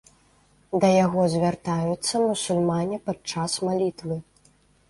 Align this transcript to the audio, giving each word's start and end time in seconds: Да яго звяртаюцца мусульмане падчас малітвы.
Да 0.83 0.89
яго 1.05 1.21
звяртаюцца 1.33 2.23
мусульмане 2.25 2.97
падчас 3.11 3.51
малітвы. 3.69 4.19